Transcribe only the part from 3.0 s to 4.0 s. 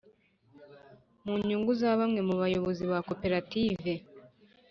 koperative,